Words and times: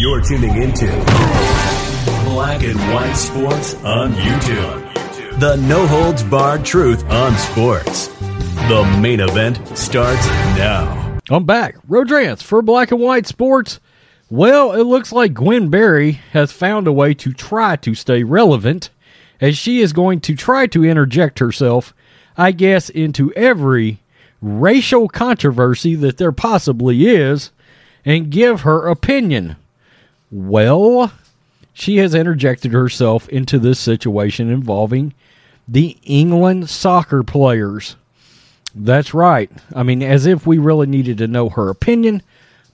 You're 0.00 0.20
tuning 0.20 0.62
into 0.62 0.86
Black 2.24 2.62
and 2.62 2.78
White 2.94 3.14
Sports 3.14 3.74
on 3.82 4.12
YouTube. 4.12 5.40
The 5.40 5.56
no 5.56 5.88
holds 5.88 6.22
barred 6.22 6.64
truth 6.64 7.04
on 7.10 7.34
sports. 7.34 8.06
The 8.68 8.98
main 9.02 9.18
event 9.18 9.56
starts 9.76 10.24
now. 10.56 11.18
I'm 11.28 11.44
back. 11.44 11.74
Rhodes 11.88 12.12
Rants 12.12 12.44
for 12.44 12.62
Black 12.62 12.92
and 12.92 13.00
White 13.00 13.26
Sports. 13.26 13.80
Well, 14.30 14.70
it 14.70 14.84
looks 14.84 15.10
like 15.10 15.34
Gwen 15.34 15.68
Berry 15.68 16.12
has 16.30 16.52
found 16.52 16.86
a 16.86 16.92
way 16.92 17.12
to 17.14 17.32
try 17.32 17.74
to 17.74 17.96
stay 17.96 18.22
relevant 18.22 18.90
as 19.40 19.58
she 19.58 19.80
is 19.80 19.92
going 19.92 20.20
to 20.20 20.36
try 20.36 20.68
to 20.68 20.84
interject 20.84 21.40
herself, 21.40 21.92
I 22.36 22.52
guess, 22.52 22.88
into 22.88 23.32
every 23.32 23.98
racial 24.40 25.08
controversy 25.08 25.96
that 25.96 26.18
there 26.18 26.30
possibly 26.30 27.08
is 27.08 27.50
and 28.04 28.30
give 28.30 28.60
her 28.60 28.86
opinion. 28.86 29.56
Well, 30.30 31.12
she 31.72 31.98
has 31.98 32.14
interjected 32.14 32.72
herself 32.72 33.28
into 33.28 33.58
this 33.58 33.78
situation 33.78 34.50
involving 34.50 35.14
the 35.66 35.96
England 36.02 36.68
soccer 36.68 37.22
players. 37.22 37.96
That's 38.74 39.14
right. 39.14 39.50
I 39.74 39.82
mean, 39.82 40.02
as 40.02 40.26
if 40.26 40.46
we 40.46 40.58
really 40.58 40.86
needed 40.86 41.18
to 41.18 41.26
know 41.26 41.48
her 41.48 41.68
opinion, 41.68 42.22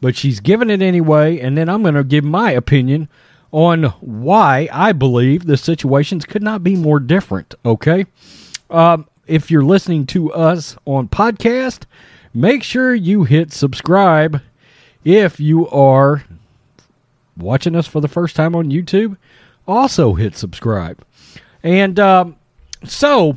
but 0.01 0.17
she's 0.17 0.41
given 0.41 0.71
it 0.71 0.83
anyway, 0.83 1.39
and 1.39 1.57
then 1.57 1.69
I'm 1.69 1.83
going 1.83 1.95
to 1.95 2.05
give 2.05 2.25
my 2.25 2.51
opinion 2.51 3.09
on 3.53 3.85
why 4.01 4.69
I 4.73 4.93
believe 4.93 5.47
the 5.47 5.57
situations 5.57 6.25
could 6.25 6.43
not 6.43 6.65
be 6.65 6.75
more 6.75 6.99
different, 6.99 7.55
okay? 7.65 8.07
Um, 8.69 9.07
if 9.27 9.51
you're 9.51 9.65
listening 9.65 10.07
to 10.07 10.33
us 10.33 10.77
on 10.85 11.09
podcast, 11.09 11.85
make 12.35 12.63
sure 12.63 12.95
you 12.95 13.25
hit 13.25 13.53
subscribe. 13.53 14.43
If 15.05 15.39
you 15.39 15.69
are 15.69 16.25
watching 17.37 17.77
us 17.77 17.87
for 17.87 18.01
the 18.01 18.09
first 18.09 18.37
time 18.37 18.55
on 18.55 18.71
YouTube, 18.71 19.17
also 19.67 20.15
hit 20.15 20.37
subscribe. 20.37 21.05
And 21.63 21.99
um, 21.99 22.37
so 22.85 23.37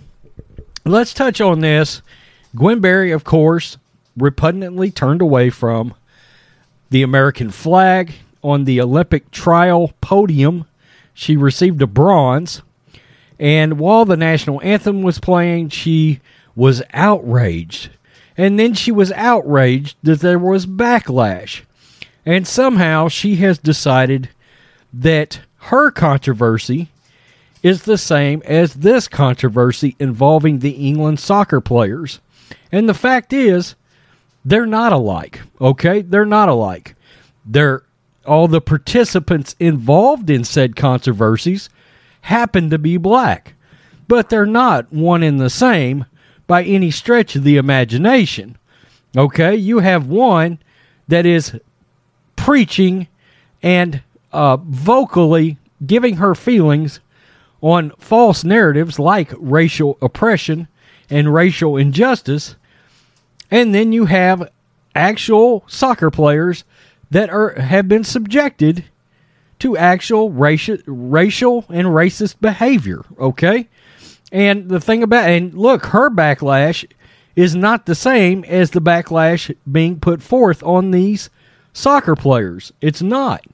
let's 0.86 1.14
touch 1.14 1.42
on 1.42 1.60
this. 1.62 2.02
Gwen 2.56 2.80
Berry, 2.80 3.12
of 3.12 3.24
course, 3.24 3.78
repugnantly 4.16 4.92
turned 4.92 5.22
away 5.22 5.50
from 5.50 5.94
the 6.90 7.04
American 7.04 7.52
flag 7.52 8.14
on 8.44 8.66
the 8.66 8.82
Olympic 8.82 9.32
trial 9.32 9.94
podium. 10.02 10.66
She 11.14 11.36
received 11.36 11.82
a 11.82 11.88
bronze. 11.88 12.62
And 13.40 13.78
while 13.78 14.06
the 14.06 14.18
national 14.18 14.62
anthem 14.62 15.04
was 15.04 15.20
playing, 15.20 15.70
she 15.70 16.22
was 16.56 16.82
outraged. 16.94 17.92
And 18.36 18.60
then 18.60 18.74
she 18.74 18.92
was 18.92 19.12
outraged 19.14 19.98
that 20.04 20.20
there 20.22 20.40
was 20.40 20.66
backlash. 20.66 21.62
And 22.28 22.46
somehow 22.46 23.08
she 23.08 23.38
has 23.38 23.58
decided 23.58 24.28
that 24.92 25.40
her 25.60 25.92
controversy 25.92 26.90
is 27.64 27.84
the 27.84 27.98
same 27.98 28.42
as 28.44 28.74
this 28.74 29.08
controversy 29.08 29.96
involving 29.98 30.60
the 30.60 30.72
England 30.72 31.22
soccer 31.22 31.62
players. 31.62 32.20
And 32.70 32.90
the 32.90 32.94
fact 32.94 33.32
is, 33.32 33.76
they're 34.44 34.66
not 34.66 34.92
alike. 34.92 35.40
Okay? 35.62 36.02
They're 36.02 36.26
not 36.26 36.50
alike. 36.50 36.96
They're 37.46 37.84
all 38.26 38.50
the 38.50 38.60
participants 38.60 39.56
involved 39.58 40.30
in 40.30 40.44
said 40.44 40.76
controversies 40.76 41.70
happen 42.24 42.70
to 42.72 42.78
be 42.78 42.98
black, 42.98 43.54
but 44.10 44.28
they're 44.28 44.46
not 44.46 44.92
one 44.92 45.24
and 45.24 45.40
the 45.40 45.50
same 45.50 46.06
by 46.46 46.66
any 46.66 46.92
stretch 46.92 47.38
of 47.38 47.46
the 47.46 47.56
imagination. 47.56 48.58
Okay? 49.16 49.56
You 49.56 49.80
have 49.80 50.08
one 50.08 50.60
that 51.08 51.26
is 51.26 51.58
preaching 52.38 53.08
and 53.62 54.02
uh, 54.32 54.56
vocally 54.58 55.58
giving 55.86 56.18
her 56.18 56.34
feelings 56.34 57.02
on 57.62 57.92
false 57.98 58.44
narratives 58.44 58.98
like 58.98 59.34
racial 59.38 59.98
oppression 60.02 60.68
and 61.10 61.34
racial 61.34 61.76
injustice. 61.76 62.56
And 63.52 63.74
then 63.74 63.92
you 63.92 64.06
have 64.06 64.50
actual 64.96 65.64
soccer 65.68 66.10
players 66.10 66.64
that 67.12 67.30
are 67.30 67.54
have 67.54 67.88
been 67.88 68.04
subjected 68.04 68.86
to 69.60 69.78
actual 69.78 70.30
racial 70.30 70.78
racial 70.86 71.66
and 71.70 71.88
racist 71.88 72.40
behavior, 72.42 73.04
okay? 73.20 73.68
And 74.32 74.70
the 74.70 74.82
thing 74.82 75.04
about 75.04 75.30
and 75.30 75.54
look, 75.54 75.88
her 75.88 76.10
backlash 76.10 76.86
is 77.36 77.56
not 77.56 77.86
the 77.86 77.96
same 77.96 78.44
as 78.46 78.72
the 78.72 78.82
backlash 78.82 79.56
being 79.72 80.00
put 80.00 80.22
forth 80.22 80.62
on 80.64 80.92
these 80.92 81.30
soccer 81.78 82.16
players. 82.16 82.74
It's 82.82 83.02
not. 83.02 83.46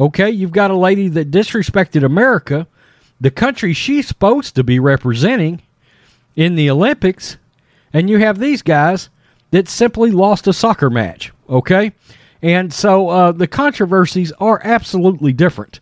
Okay, 0.00 0.30
you've 0.30 0.52
got 0.52 0.70
a 0.70 0.76
lady 0.76 1.08
that 1.08 1.30
disrespected 1.30 2.04
America, 2.04 2.66
the 3.20 3.30
country 3.30 3.72
she's 3.72 4.06
supposed 4.06 4.54
to 4.54 4.64
be 4.64 4.78
representing 4.78 5.62
in 6.36 6.54
the 6.54 6.70
Olympics, 6.70 7.36
and 7.92 8.08
you 8.08 8.18
have 8.18 8.38
these 8.38 8.62
guys 8.62 9.08
that 9.50 9.68
simply 9.68 10.10
lost 10.10 10.46
a 10.46 10.52
soccer 10.52 10.90
match. 10.90 11.32
Okay, 11.48 11.92
and 12.42 12.72
so 12.72 13.08
uh, 13.08 13.32
the 13.32 13.48
controversies 13.48 14.32
are 14.32 14.60
absolutely 14.62 15.32
different. 15.32 15.80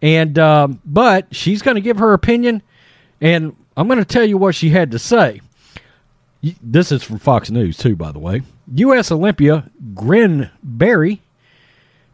And 0.00 0.38
um, 0.38 0.80
but 0.86 1.34
she's 1.34 1.60
going 1.60 1.74
to 1.74 1.82
give 1.82 1.98
her 1.98 2.14
opinion, 2.14 2.62
and 3.20 3.54
I'm 3.76 3.88
going 3.88 3.98
to 3.98 4.04
tell 4.06 4.24
you 4.24 4.38
what 4.38 4.54
she 4.54 4.70
had 4.70 4.90
to 4.92 4.98
say. 4.98 5.42
This 6.62 6.90
is 6.90 7.02
from 7.02 7.18
Fox 7.18 7.50
News 7.50 7.76
too, 7.76 7.96
by 7.96 8.12
the 8.12 8.18
way. 8.18 8.40
U.S. 8.74 9.12
Olympia 9.12 9.70
Gwen 9.94 10.50
Berry 10.62 11.20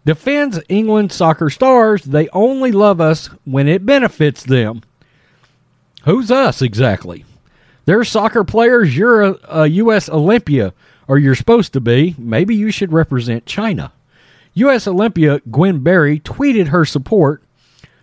defends 0.07 0.59
England 0.71 1.13
soccer 1.13 1.51
stars. 1.51 2.05
They 2.05 2.29
only 2.31 2.73
love 2.73 3.01
us 3.01 3.27
when 3.45 3.69
it 3.69 3.85
benefits 3.85 4.43
them. 4.43 4.81
Who's 6.05 6.31
us 6.31 6.63
exactly? 6.63 7.27
They're 7.85 8.05
soccer 8.05 8.45
players. 8.45 8.97
You're 8.97 9.23
a, 9.23 9.39
a 9.49 9.67
U.S. 9.67 10.09
Olympia 10.09 10.73
or 11.09 11.19
you're 11.19 11.35
supposed 11.35 11.73
to 11.73 11.81
be, 11.81 12.15
maybe 12.19 12.55
you 12.55 12.71
should 12.71 12.93
represent 12.93 13.47
China. 13.47 13.93
U.S. 14.55 14.87
Olympia 14.87 15.41
Gwen 15.51 15.81
Berry 15.81 16.21
tweeted 16.21 16.69
her 16.69 16.85
support 16.85 17.43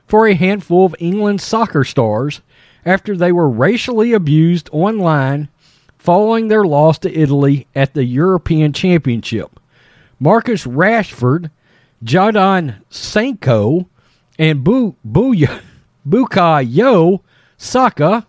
for 0.07 0.27
a 0.27 0.35
handful 0.35 0.85
of 0.85 0.95
England 0.99 1.41
soccer 1.41 1.83
stars 1.83 2.41
after 2.85 3.15
they 3.15 3.31
were 3.31 3.49
racially 3.49 4.13
abused 4.13 4.69
online 4.71 5.49
following 5.97 6.47
their 6.47 6.65
loss 6.65 6.99
to 6.99 7.17
Italy 7.17 7.65
at 7.73 7.93
the 7.93 8.03
European 8.03 8.73
Championship. 8.73 9.59
Marcus 10.19 10.65
Rashford, 10.65 11.49
Jadon 12.03 12.75
Sancho, 12.89 13.87
and 14.37 14.63
Bu- 14.63 14.95
Buya- 15.07 15.61
Bukayo 16.07 17.21
Saka, 17.57 18.25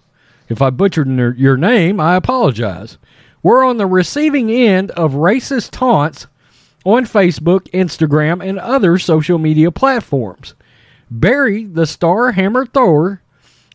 if 0.48 0.60
I 0.62 0.70
butchered 0.70 1.38
your 1.38 1.56
name, 1.56 1.98
I 1.98 2.16
apologize 2.16 2.98
we're 3.42 3.64
on 3.64 3.76
the 3.76 3.86
receiving 3.86 4.50
end 4.50 4.90
of 4.92 5.12
racist 5.12 5.70
taunts 5.70 6.26
on 6.84 7.04
Facebook, 7.04 7.68
Instagram, 7.72 8.46
and 8.46 8.58
other 8.58 8.98
social 8.98 9.38
media 9.38 9.70
platforms. 9.70 10.54
Berry, 11.10 11.64
the 11.64 11.86
star 11.86 12.32
hammer 12.32 12.66
thrower, 12.66 13.22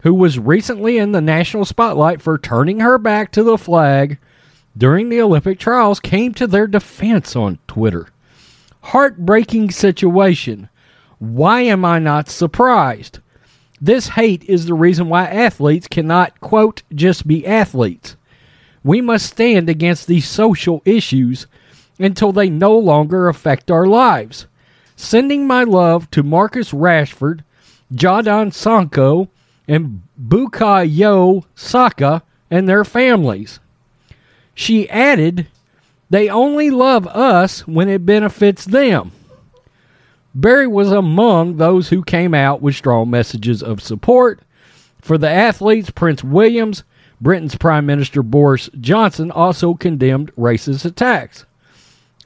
who 0.03 0.13
was 0.13 0.39
recently 0.39 0.97
in 0.97 1.11
the 1.11 1.21
national 1.21 1.65
spotlight 1.65 2.21
for 2.21 2.37
turning 2.37 2.79
her 2.79 2.97
back 2.97 3.31
to 3.31 3.43
the 3.43 3.57
flag 3.57 4.17
during 4.77 5.09
the 5.09 5.21
Olympic 5.21 5.59
trials, 5.59 5.99
came 5.99 6.33
to 6.33 6.47
their 6.47 6.67
defense 6.67 7.35
on 7.35 7.59
Twitter. 7.67 8.07
Heartbreaking 8.81 9.71
situation. 9.71 10.69
Why 11.19 11.61
am 11.61 11.83
I 11.83 11.99
not 11.99 12.29
surprised? 12.29 13.19
This 13.81 14.09
hate 14.09 14.43
is 14.43 14.65
the 14.65 14.73
reason 14.73 15.09
why 15.09 15.25
athletes 15.25 15.87
cannot, 15.87 16.39
quote, 16.39 16.83
just 16.93 17.27
be 17.27 17.45
athletes. 17.45 18.15
We 18.83 19.01
must 19.01 19.27
stand 19.27 19.69
against 19.69 20.07
these 20.07 20.27
social 20.27 20.81
issues 20.85 21.47
until 21.99 22.31
they 22.31 22.49
no 22.49 22.77
longer 22.77 23.27
affect 23.27 23.69
our 23.69 23.85
lives. 23.85 24.47
Sending 24.95 25.47
my 25.47 25.63
love 25.63 26.09
to 26.11 26.23
Marcus 26.23 26.71
Rashford, 26.71 27.43
Jadon 27.93 28.53
Sancho, 28.53 29.29
and 29.67 30.03
Bukayo 30.21 31.45
Saka 31.55 32.23
and 32.49 32.67
their 32.67 32.83
families. 32.83 33.59
She 34.53 34.89
added, 34.89 35.47
They 36.09 36.29
only 36.29 36.69
love 36.69 37.05
us 37.07 37.67
when 37.67 37.87
it 37.87 38.05
benefits 38.05 38.65
them. 38.65 39.11
Berry 40.33 40.67
was 40.67 40.91
among 40.91 41.57
those 41.57 41.89
who 41.89 42.03
came 42.03 42.33
out 42.33 42.61
with 42.61 42.75
strong 42.75 43.09
messages 43.09 43.61
of 43.61 43.81
support 43.81 44.41
for 45.01 45.17
the 45.17 45.29
athletes. 45.29 45.89
Prince 45.89 46.23
Williams, 46.23 46.83
Britain's 47.19 47.55
Prime 47.55 47.85
Minister 47.85 48.23
Boris 48.23 48.69
Johnson, 48.79 49.31
also 49.31 49.73
condemned 49.73 50.33
racist 50.35 50.85
attacks. 50.85 51.45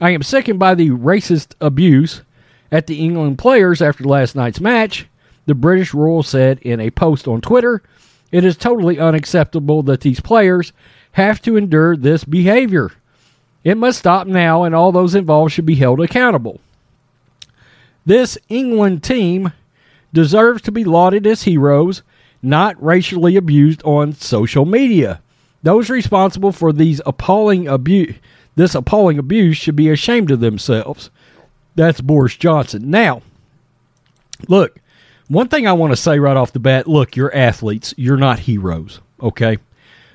I 0.00 0.10
am 0.10 0.22
sickened 0.22 0.58
by 0.58 0.74
the 0.74 0.90
racist 0.90 1.54
abuse 1.60 2.22
at 2.70 2.86
the 2.86 3.00
England 3.00 3.38
players 3.38 3.80
after 3.80 4.04
last 4.04 4.34
night's 4.34 4.60
match, 4.60 5.06
the 5.46 5.54
British 5.54 5.94
royal 5.94 6.22
said 6.22 6.58
in 6.60 6.80
a 6.80 6.90
post 6.90 7.28
on 7.28 7.40
Twitter. 7.40 7.82
It 8.32 8.44
is 8.44 8.56
totally 8.56 8.98
unacceptable 8.98 9.82
that 9.84 10.00
these 10.00 10.20
players 10.20 10.72
have 11.12 11.40
to 11.42 11.56
endure 11.56 11.96
this 11.96 12.24
behavior. 12.24 12.90
It 13.64 13.78
must 13.78 13.98
stop 13.98 14.26
now, 14.26 14.62
and 14.62 14.74
all 14.74 14.92
those 14.92 15.14
involved 15.14 15.52
should 15.52 15.66
be 15.66 15.74
held 15.74 16.00
accountable. 16.00 16.60
This 18.06 18.36
England 18.50 19.02
team 19.02 19.52
deserves 20.12 20.60
to 20.62 20.72
be 20.72 20.84
lauded 20.84 21.26
as 21.26 21.44
heroes, 21.44 22.02
not 22.42 22.80
racially 22.82 23.36
abused 23.36 23.82
on 23.84 24.12
social 24.12 24.66
media. 24.66 25.22
Those 25.62 25.88
responsible 25.88 26.52
for 26.52 26.74
these 26.74 27.00
appalling 27.06 27.66
abuse, 27.66 28.16
this 28.54 28.74
appalling 28.74 29.18
abuse, 29.18 29.56
should 29.56 29.76
be 29.76 29.88
ashamed 29.88 30.30
of 30.30 30.40
themselves. 30.40 31.10
That's 31.74 32.02
Boris 32.02 32.36
Johnson. 32.36 32.90
Now, 32.90 33.22
look, 34.46 34.78
one 35.28 35.48
thing 35.48 35.66
I 35.66 35.72
want 35.72 35.92
to 35.92 35.96
say 35.96 36.18
right 36.18 36.36
off 36.36 36.52
the 36.52 36.60
bat: 36.60 36.86
look, 36.86 37.16
you're 37.16 37.34
athletes. 37.34 37.94
You're 37.96 38.18
not 38.18 38.40
heroes. 38.40 39.00
Okay. 39.22 39.56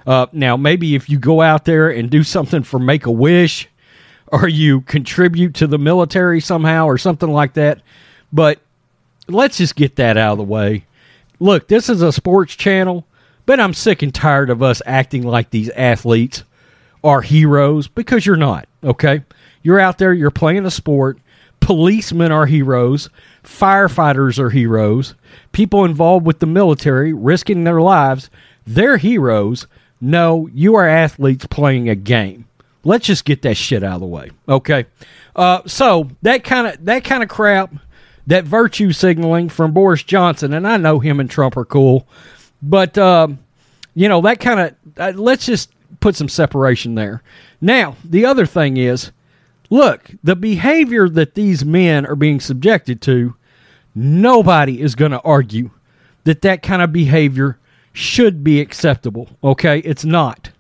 Uh, 0.09 0.25
now, 0.31 0.57
maybe 0.57 0.95
if 0.95 1.07
you 1.07 1.19
go 1.19 1.39
out 1.39 1.65
there 1.65 1.91
and 1.91 2.09
do 2.09 2.23
something 2.23 2.63
for 2.63 2.79
Make 2.79 3.05
a 3.05 3.11
Wish, 3.11 3.69
or 4.25 4.47
you 4.47 4.81
contribute 4.81 5.53
to 5.53 5.67
the 5.67 5.77
military 5.77 6.41
somehow, 6.41 6.87
or 6.87 6.97
something 6.97 7.29
like 7.29 7.53
that, 7.53 7.83
but 8.33 8.59
let's 9.27 9.57
just 9.57 9.75
get 9.75 9.97
that 9.97 10.17
out 10.17 10.31
of 10.31 10.37
the 10.39 10.43
way. 10.45 10.83
Look, 11.39 11.67
this 11.67 11.89
is 11.89 12.01
a 12.01 12.11
sports 12.11 12.55
channel, 12.55 13.05
but 13.45 13.59
I'm 13.59 13.75
sick 13.75 14.01
and 14.01 14.11
tired 14.11 14.49
of 14.49 14.63
us 14.63 14.81
acting 14.83 15.21
like 15.21 15.51
these 15.51 15.69
athletes 15.69 16.43
are 17.03 17.21
heroes 17.21 17.87
because 17.87 18.25
you're 18.25 18.35
not. 18.35 18.67
Okay, 18.83 19.21
you're 19.61 19.79
out 19.79 19.99
there, 19.99 20.11
you're 20.11 20.31
playing 20.31 20.65
a 20.65 20.71
sport. 20.71 21.19
Policemen 21.59 22.31
are 22.31 22.47
heroes. 22.47 23.11
Firefighters 23.43 24.39
are 24.39 24.49
heroes. 24.49 25.13
People 25.51 25.85
involved 25.85 26.25
with 26.25 26.39
the 26.39 26.47
military 26.47 27.13
risking 27.13 27.63
their 27.63 27.79
lives, 27.79 28.31
they're 28.65 28.97
heroes. 28.97 29.67
No, 30.01 30.49
you 30.53 30.75
are 30.75 30.87
athletes 30.87 31.45
playing 31.47 31.89
a 31.89 31.95
game. 31.95 32.47
Let's 32.83 33.05
just 33.05 33.25
get 33.25 33.41
that 33.41 33.55
shit 33.55 33.83
out 33.83 33.95
of 33.95 34.01
the 34.01 34.07
way. 34.07 34.31
Okay. 34.47 34.85
Uh, 35.35 35.61
so 35.65 36.09
that 36.21 36.43
kind 36.43 36.67
of 36.67 36.85
that 36.85 37.03
kind 37.03 37.23
of 37.23 37.29
crap, 37.29 37.73
that 38.27 38.45
virtue 38.45 38.91
signaling 38.91 39.49
from 39.49 39.73
Boris 39.73 40.03
Johnson, 40.03 40.53
and 40.53 40.67
I 40.67 40.77
know 40.77 40.99
him 40.99 41.19
and 41.19 41.29
Trump 41.29 41.57
are 41.57 41.65
cool, 41.65 42.07
but 42.61 42.97
uh, 42.97 43.27
you 43.93 44.07
know 44.07 44.21
that 44.21 44.39
kind 44.39 44.59
of 44.59 44.75
uh, 44.97 45.13
let's 45.15 45.45
just 45.45 45.71
put 45.99 46.15
some 46.15 46.29
separation 46.29 46.95
there. 46.95 47.21
Now 47.59 47.97
the 48.03 48.25
other 48.25 48.45
thing 48.45 48.77
is, 48.77 49.11
look, 49.69 50.11
the 50.23 50.35
behavior 50.35 51.09
that 51.09 51.35
these 51.35 51.65
men 51.65 52.05
are 52.05 52.15
being 52.15 52.39
subjected 52.39 53.01
to, 53.03 53.35
nobody 53.93 54.81
is 54.81 54.95
going 54.95 55.11
to 55.11 55.21
argue 55.21 55.71
that 56.23 56.41
that 56.41 56.63
kind 56.63 56.81
of 56.81 56.93
behavior 56.93 57.57
should 57.99 58.43
be 58.43 58.59
acceptable. 58.59 59.29
Okay, 59.43 59.79
it's 59.79 60.05
not. 60.05 60.51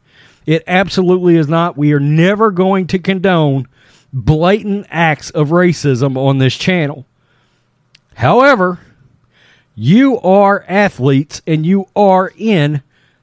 It 0.45 0.63
absolutely 0.67 1.35
is 1.35 1.47
not. 1.47 1.77
We 1.77 1.93
are 1.93 1.99
never 1.99 2.51
going 2.51 2.87
to 2.87 2.99
condone 2.99 3.67
blatant 4.11 4.87
acts 4.89 5.29
of 5.29 5.49
racism 5.49 6.17
on 6.17 6.39
this 6.39 6.55
channel. 6.55 7.05
However, 8.15 8.79
you 9.75 10.19
are 10.19 10.65
athletes 10.67 11.41
and 11.47 11.65
you 11.65 11.87
are 11.95 12.33
in 12.37 12.81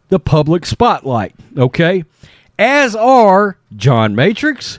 the 0.08 0.20
public 0.20 0.64
spotlight, 0.64 1.34
okay? 1.58 2.04
As 2.58 2.96
are 2.96 3.58
John 3.74 4.14
Matrix 4.14 4.78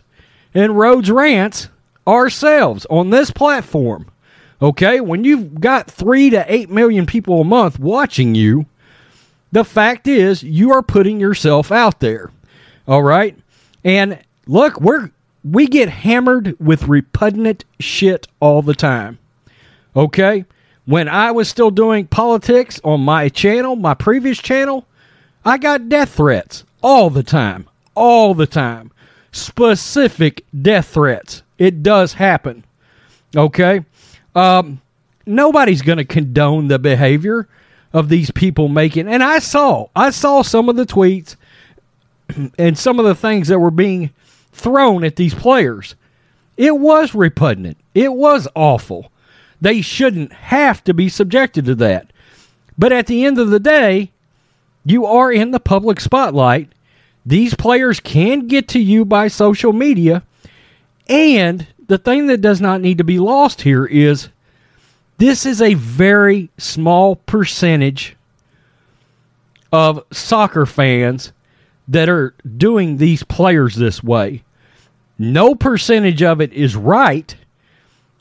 and 0.53 0.77
Rhodes 0.77 1.11
Rants 1.11 1.69
ourselves 2.07 2.87
on 2.89 3.11
this 3.11 3.29
platform. 3.29 4.09
Okay, 4.59 4.99
when 5.01 5.23
you've 5.23 5.59
got 5.59 5.91
three 5.91 6.31
to 6.31 6.43
eight 6.51 6.71
million 6.71 7.05
people 7.05 7.41
a 7.41 7.45
month 7.45 7.77
watching 7.77 8.33
you, 8.33 8.65
the 9.51 9.63
fact 9.63 10.07
is 10.07 10.43
you 10.43 10.71
are 10.71 10.81
putting 10.81 11.19
yourself 11.19 11.71
out 11.71 11.99
there. 11.99 12.31
All 12.87 13.03
right. 13.03 13.37
And 13.83 14.19
look, 14.45 14.79
we're 14.81 15.11
we 15.43 15.67
get 15.67 15.89
hammered 15.89 16.57
with 16.59 16.87
repugnant 16.87 17.63
shit 17.79 18.27
all 18.39 18.61
the 18.61 18.75
time. 18.75 19.19
Okay? 19.95 20.45
When 20.85 21.07
I 21.07 21.31
was 21.31 21.49
still 21.49 21.71
doing 21.71 22.07
politics 22.07 22.79
on 22.83 23.01
my 23.01 23.29
channel, 23.29 23.75
my 23.75 23.93
previous 23.93 24.39
channel, 24.39 24.85
I 25.45 25.57
got 25.57 25.89
death 25.89 26.15
threats 26.15 26.63
all 26.81 27.09
the 27.09 27.23
time. 27.23 27.67
All 27.95 28.33
the 28.33 28.47
time. 28.47 28.91
Specific 29.31 30.45
death 30.61 30.87
threats. 30.87 31.43
It 31.57 31.83
does 31.83 32.13
happen. 32.13 32.63
Okay? 33.35 33.85
Um, 34.35 34.81
nobody's 35.25 35.81
going 35.81 35.97
to 35.97 36.05
condone 36.05 36.67
the 36.67 36.79
behavior 36.79 37.47
of 37.93 38.09
these 38.09 38.31
people 38.31 38.67
making 38.67 39.07
and 39.07 39.23
I 39.23 39.39
saw 39.39 39.87
I 39.95 40.09
saw 40.09 40.41
some 40.41 40.69
of 40.69 40.75
the 40.75 40.85
tweets 40.85 41.35
and 42.57 42.77
some 42.77 42.99
of 42.99 43.05
the 43.05 43.15
things 43.15 43.47
that 43.47 43.59
were 43.59 43.71
being 43.71 44.11
thrown 44.51 45.03
at 45.03 45.15
these 45.15 45.33
players. 45.33 45.95
It 46.57 46.77
was 46.79 47.13
repugnant. 47.13 47.77
It 47.93 48.13
was 48.13 48.47
awful. 48.55 49.11
They 49.61 49.81
shouldn't 49.81 50.33
have 50.33 50.83
to 50.85 50.93
be 50.93 51.09
subjected 51.09 51.65
to 51.65 51.75
that. 51.75 52.11
But 52.77 52.91
at 52.91 53.07
the 53.07 53.25
end 53.25 53.39
of 53.39 53.49
the 53.49 53.59
day, 53.59 54.11
you 54.85 55.05
are 55.05 55.31
in 55.31 55.51
the 55.51 55.59
public 55.59 55.99
spotlight. 55.99 56.71
These 57.25 57.55
players 57.55 57.99
can 57.99 58.47
get 58.47 58.67
to 58.69 58.79
you 58.79 59.05
by 59.05 59.27
social 59.27 59.73
media. 59.73 60.23
And 61.07 61.67
the 61.87 61.97
thing 61.97 62.27
that 62.27 62.41
does 62.41 62.61
not 62.61 62.81
need 62.81 62.97
to 62.97 63.03
be 63.03 63.19
lost 63.19 63.61
here 63.61 63.85
is 63.85 64.29
this 65.17 65.45
is 65.45 65.61
a 65.61 65.73
very 65.73 66.49
small 66.57 67.15
percentage 67.15 68.15
of 69.71 70.03
soccer 70.11 70.65
fans 70.65 71.33
that 71.87 72.09
are 72.09 72.33
doing 72.57 72.97
these 72.97 73.23
players 73.23 73.75
this 73.75 74.03
way. 74.03 74.43
No 75.17 75.55
percentage 75.55 76.21
of 76.21 76.41
it 76.41 76.53
is 76.53 76.75
right, 76.75 77.35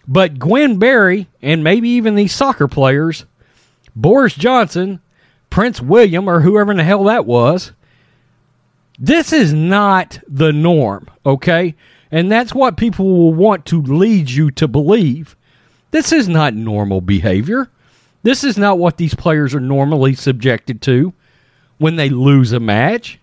but 0.09 0.39
Gwen 0.39 0.79
Berry 0.79 1.29
and 1.43 1.63
maybe 1.63 1.89
even 1.91 2.15
these 2.15 2.33
soccer 2.33 2.69
players, 2.69 3.27
Boris 3.95 4.35
Johnson, 4.35 5.01
Prince 5.51 5.81
William, 5.81 6.29
or 6.29 6.41
whoever 6.41 6.71
in 6.71 6.79
the 6.79 6.85
hell 6.85 7.05
that 7.05 7.27
was, 7.27 7.73
this 8.99 9.33
is 9.33 9.53
not 9.53 10.21
the 10.27 10.53
norm, 10.53 11.11
okay? 11.25 11.75
And 12.11 12.31
that's 12.33 12.55
what 12.55 12.77
people 12.77 13.07
will 13.07 13.35
want 13.35 13.67
to 13.67 13.83
lead 13.83 14.31
you 14.31 14.51
to 14.53 14.67
believe. 14.67 15.37
This 15.91 16.13
is 16.13 16.29
not 16.29 16.55
normal 16.55 17.01
behavior. 17.01 17.71
This 18.23 18.45
is 18.45 18.59
not 18.59 18.79
what 18.79 18.97
these 18.97 19.15
players 19.15 19.55
are 19.55 19.61
normally 19.61 20.15
subjected 20.15 20.83
to 20.83 21.13
when 21.79 21.97
they 21.97 22.09
lose 22.09 22.53
a 22.53 22.61
match 22.61 23.19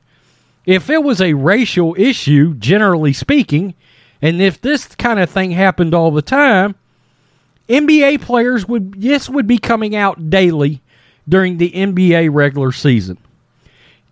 if 0.65 0.89
it 0.89 1.03
was 1.03 1.19
a 1.19 1.33
racial 1.33 1.95
issue, 1.97 2.53
generally 2.55 3.13
speaking, 3.13 3.73
and 4.21 4.41
if 4.41 4.61
this 4.61 4.87
kind 4.95 5.19
of 5.19 5.29
thing 5.29 5.51
happened 5.51 5.93
all 5.93 6.11
the 6.11 6.21
time, 6.21 6.75
NBA 7.67 8.21
players 8.21 8.67
would 8.67 8.95
yes 8.97 9.29
would 9.29 9.47
be 9.47 9.57
coming 9.57 9.95
out 9.95 10.29
daily 10.29 10.81
during 11.27 11.57
the 11.57 11.71
NBA 11.71 12.29
regular 12.31 12.71
season. 12.71 13.17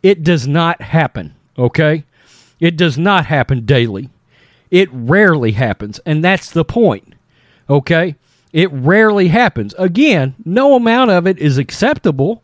It 0.03 0.23
does 0.23 0.47
not 0.47 0.81
happen, 0.81 1.35
okay? 1.57 2.03
It 2.59 2.75
does 2.75 2.97
not 2.97 3.25
happen 3.25 3.65
daily. 3.65 4.09
It 4.69 4.89
rarely 4.91 5.51
happens, 5.51 5.99
and 6.05 6.23
that's 6.23 6.49
the 6.51 6.65
point. 6.65 7.13
Okay? 7.69 8.15
It 8.53 8.71
rarely 8.71 9.29
happens. 9.29 9.73
Again, 9.77 10.35
no 10.43 10.75
amount 10.75 11.11
of 11.11 11.25
it 11.25 11.39
is 11.39 11.57
acceptable. 11.57 12.43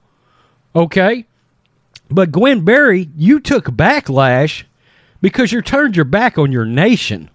Okay? 0.76 1.26
But 2.10 2.32
Gwen 2.32 2.64
Berry, 2.64 3.10
you 3.16 3.40
took 3.40 3.66
backlash 3.66 4.64
because 5.22 5.52
you 5.52 5.62
turned 5.62 5.96
your 5.96 6.06
back 6.06 6.38
on 6.38 6.52
your 6.52 6.66
nation. 6.66 7.30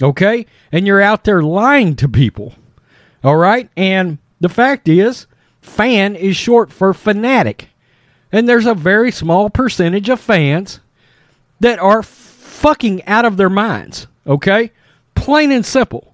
Okay? 0.00 0.46
And 0.70 0.86
you're 0.86 1.02
out 1.02 1.24
there 1.24 1.42
lying 1.42 1.96
to 1.96 2.08
people. 2.08 2.54
All 3.22 3.36
right? 3.36 3.68
And 3.76 4.18
the 4.40 4.48
fact 4.48 4.88
is, 4.88 5.26
fan 5.60 6.16
is 6.16 6.36
short 6.36 6.72
for 6.72 6.94
fanatic. 6.94 7.68
And 8.30 8.48
there's 8.48 8.66
a 8.66 8.74
very 8.74 9.12
small 9.12 9.50
percentage 9.50 10.08
of 10.08 10.18
fans 10.18 10.80
that 11.60 11.78
are 11.78 12.02
fucking 12.02 13.04
out 13.04 13.26
of 13.26 13.36
their 13.36 13.50
minds. 13.50 14.06
Okay? 14.26 14.72
Plain 15.14 15.52
and 15.52 15.66
simple. 15.66 16.11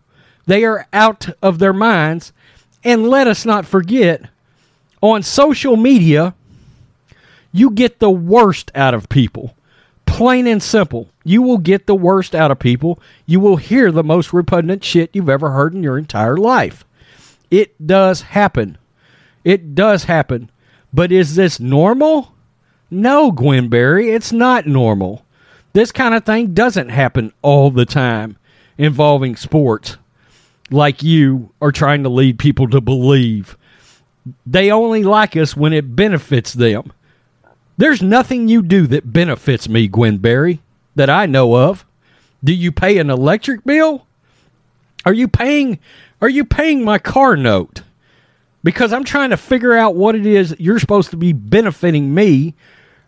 They 0.48 0.64
are 0.64 0.86
out 0.94 1.28
of 1.42 1.58
their 1.58 1.74
minds. 1.74 2.32
And 2.82 3.08
let 3.08 3.26
us 3.26 3.44
not 3.44 3.66
forget, 3.66 4.30
on 5.02 5.22
social 5.22 5.76
media, 5.76 6.34
you 7.52 7.70
get 7.70 7.98
the 7.98 8.10
worst 8.10 8.72
out 8.74 8.94
of 8.94 9.10
people. 9.10 9.54
Plain 10.06 10.46
and 10.46 10.62
simple. 10.62 11.08
You 11.22 11.42
will 11.42 11.58
get 11.58 11.86
the 11.86 11.94
worst 11.94 12.34
out 12.34 12.50
of 12.50 12.58
people. 12.58 12.98
You 13.26 13.40
will 13.40 13.56
hear 13.56 13.92
the 13.92 14.02
most 14.02 14.32
repugnant 14.32 14.82
shit 14.82 15.10
you've 15.12 15.28
ever 15.28 15.50
heard 15.50 15.74
in 15.74 15.82
your 15.82 15.98
entire 15.98 16.38
life. 16.38 16.84
It 17.50 17.86
does 17.86 18.22
happen. 18.22 18.78
It 19.44 19.74
does 19.74 20.04
happen. 20.04 20.50
But 20.94 21.12
is 21.12 21.34
this 21.34 21.60
normal? 21.60 22.32
No, 22.90 23.32
Gwen 23.32 23.68
Berry, 23.68 24.12
it's 24.12 24.32
not 24.32 24.66
normal. 24.66 25.26
This 25.74 25.92
kind 25.92 26.14
of 26.14 26.24
thing 26.24 26.54
doesn't 26.54 26.88
happen 26.88 27.34
all 27.42 27.70
the 27.70 27.84
time 27.84 28.38
involving 28.78 29.36
sports 29.36 29.98
like 30.70 31.02
you 31.02 31.50
are 31.60 31.72
trying 31.72 32.02
to 32.02 32.08
lead 32.08 32.38
people 32.38 32.68
to 32.68 32.80
believe. 32.80 33.56
They 34.46 34.70
only 34.70 35.04
like 35.04 35.36
us 35.36 35.56
when 35.56 35.72
it 35.72 35.96
benefits 35.96 36.52
them. 36.52 36.92
There's 37.76 38.02
nothing 38.02 38.48
you 38.48 38.62
do 38.62 38.86
that 38.88 39.12
benefits 39.12 39.68
me, 39.68 39.86
Gwen 39.88 40.18
Berry, 40.18 40.60
that 40.96 41.08
I 41.08 41.26
know 41.26 41.56
of. 41.56 41.86
Do 42.42 42.52
you 42.52 42.72
pay 42.72 42.98
an 42.98 43.10
electric 43.10 43.64
bill? 43.64 44.06
Are 45.04 45.12
you 45.12 45.28
paying 45.28 45.78
are 46.20 46.28
you 46.28 46.44
paying 46.44 46.84
my 46.84 46.98
car 46.98 47.36
note? 47.36 47.82
Because 48.64 48.92
I'm 48.92 49.04
trying 49.04 49.30
to 49.30 49.36
figure 49.36 49.74
out 49.74 49.94
what 49.94 50.16
it 50.16 50.26
is 50.26 50.54
you're 50.58 50.80
supposed 50.80 51.10
to 51.10 51.16
be 51.16 51.32
benefiting 51.32 52.12
me 52.12 52.54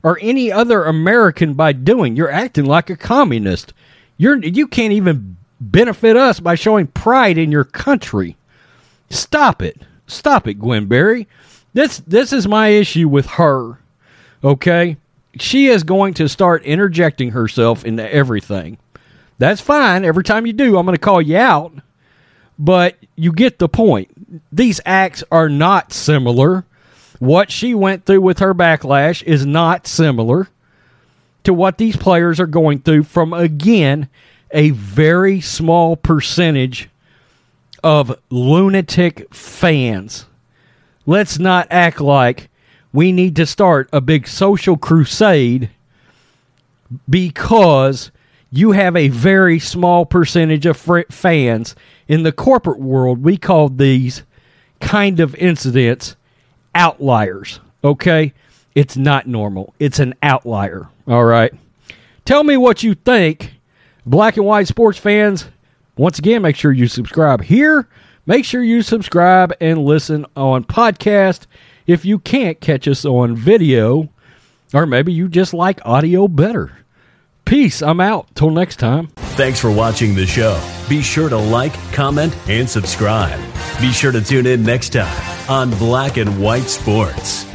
or 0.03 0.19
any 0.23 0.51
other 0.51 0.85
American 0.85 1.55
by 1.55 1.73
doing. 1.73 2.17
You're 2.17 2.31
acting 2.31 2.65
like 2.65 2.89
a 2.89 2.97
communist. 2.97 3.73
You're 4.17 4.39
you 4.39 4.69
can't 4.69 4.93
even 4.93 5.37
benefit 5.61 6.17
us 6.17 6.41
by 6.41 6.55
showing 6.55 6.87
pride 6.87 7.39
in 7.39 7.53
your 7.53 7.65
country. 7.65 8.37
Stop 9.11 9.63
it. 9.63 9.81
Stop 10.07 10.49
it, 10.49 10.55
Gwen 10.55 10.87
Berry. 10.87 11.29
This 11.73 11.99
this 11.99 12.33
is 12.33 12.49
my 12.49 12.69
issue 12.69 13.09
with 13.09 13.27
her. 13.27 13.79
Okay? 14.43 14.97
She 15.39 15.67
is 15.67 15.85
going 15.85 16.15
to 16.15 16.29
start 16.29 16.65
interjecting 16.65 17.31
herself 17.31 17.85
into 17.85 18.13
everything. 18.13 18.79
That's 19.39 19.61
fine. 19.61 20.05
Every 20.05 20.25
time 20.25 20.47
you 20.47 20.53
do, 20.53 20.77
I'm 20.77 20.87
going 20.87 20.97
to 20.97 21.01
call 21.01 21.23
you 21.23 21.37
out. 21.37 21.73
But 22.59 22.97
you 23.17 23.33
get 23.33 23.59
the 23.59 23.69
point. 23.69 24.43
These 24.53 24.81
acts 24.85 25.25
are 25.31 25.49
not 25.49 25.93
similar. 25.93 26.65
What 27.19 27.51
she 27.51 27.75
went 27.75 28.05
through 28.05 28.21
with 28.21 28.41
her 28.41 28.55
backlash 28.55 29.23
is 29.23 29.47
not 29.47 29.87
similar 29.87 30.49
to 31.45 31.55
what 31.55 31.79
these 31.79 31.97
players 31.97 32.39
are 32.39 32.47
going 32.47 32.81
through 32.81 33.05
from, 33.05 33.33
again, 33.33 34.09
a 34.53 34.71
very 34.71 35.41
small 35.41 35.97
percentage 35.97 36.89
of 37.83 38.19
lunatic 38.31 39.33
fans. 39.35 40.27
Let's 41.07 41.39
not 41.39 41.67
act 41.71 42.01
like 42.01 42.49
we 42.93 43.13
need 43.13 43.37
to 43.37 43.47
start 43.47 43.89
a 43.93 44.01
big 44.01 44.27
social 44.27 44.77
crusade 44.77 45.71
because 47.09 48.11
you 48.51 48.73
have 48.73 48.97
a 48.97 49.09
very 49.09 49.59
small 49.59 50.05
percentage 50.05 50.67
of 50.67 50.77
fr- 50.77 51.01
fans 51.11 51.77
in 52.09 52.25
the 52.25 52.33
corporate 52.33 52.81
world. 52.81 53.23
We 53.23 53.37
call 53.37 53.69
these 53.69 54.25
kind 54.81 55.21
of 55.21 55.35
incidents 55.37 56.17
outliers. 56.75 57.61
Okay, 57.85 58.33
it's 58.75 58.97
not 58.97 59.27
normal. 59.27 59.75
It's 59.79 59.99
an 60.01 60.15
outlier. 60.23 60.89
All 61.07 61.25
right. 61.25 61.53
Tell 62.25 62.45
me 62.45 62.57
what 62.57 62.83
you 62.83 62.95
think, 62.95 63.55
black 64.07 64.37
and 64.37 64.47
white 64.47 64.67
sports 64.67 64.99
fans. 64.99 65.49
Once 65.97 66.19
again, 66.19 66.43
make 66.43 66.57
sure 66.57 66.73
you 66.73 66.87
subscribe 66.89 67.43
here. 67.43 67.89
Make 68.27 68.45
sure 68.45 68.63
you 68.63 68.83
subscribe 68.83 69.53
and 69.61 69.85
listen 69.85 70.27
on 70.37 70.65
podcast. 70.65 71.47
If 71.87 72.05
you 72.05 72.19
can't 72.19 72.61
catch 72.61 72.87
us 72.87 73.05
on 73.05 73.35
video, 73.35 74.09
or 74.73 74.87
maybe 74.87 75.13
you 75.13 75.29
just 75.29 75.53
like 75.53 75.81
audio 75.85 76.29
better. 76.29 76.73
Peace. 77.45 77.83
I'm 77.83 78.01
out. 78.01 78.33
Till 78.37 78.51
next 78.51 78.77
time. 78.77 79.09
Thanks 79.37 79.59
for 79.59 79.73
watching 79.73 80.15
the 80.15 80.27
show. 80.27 80.63
Be 80.89 81.03
sure 81.03 81.29
to 81.29 81.37
like, 81.37 81.75
comment, 81.93 82.37
and 82.49 82.69
subscribe. 82.69 83.41
Be 83.81 83.91
sure 83.91 84.13
to 84.13 84.21
tune 84.21 84.47
in 84.47 84.63
next 84.63 84.91
time 84.91 85.51
on 85.51 85.71
Black 85.79 86.17
and 86.17 86.41
White 86.41 86.69
Sports. 86.69 87.50